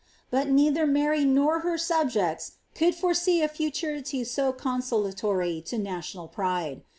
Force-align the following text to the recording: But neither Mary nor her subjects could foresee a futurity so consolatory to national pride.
But 0.31 0.47
neither 0.49 0.87
Mary 0.87 1.25
nor 1.25 1.59
her 1.59 1.77
subjects 1.77 2.53
could 2.73 2.95
foresee 2.95 3.43
a 3.43 3.47
futurity 3.47 4.23
so 4.23 4.51
consolatory 4.51 5.61
to 5.67 5.77
national 5.77 6.27
pride. 6.27 6.81